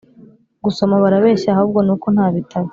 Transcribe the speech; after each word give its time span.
gusoma 0.63 0.95
barabeshya, 1.03 1.49
ahubwo 1.55 1.79
ni 1.85 1.91
uko 1.95 2.07
nta 2.15 2.27
bitabo 2.35 2.67